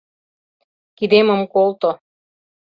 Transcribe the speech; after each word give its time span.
Кидемым 0.97 1.41
колто... 1.53 1.91